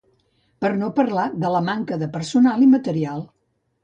Per 0.63 0.69
no 0.77 0.87
parlar 0.99 1.25
de 1.43 1.51
la 1.55 1.61
manca 1.67 1.99
de 2.05 2.07
personal 2.15 2.65
i 2.69 2.71
material. 2.73 3.23